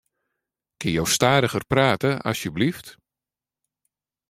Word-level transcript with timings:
Kinne 0.79 0.97
jo 0.97 1.05
stadiger 1.15 1.63
prate 1.71 2.09
asjebleaft? 2.29 2.87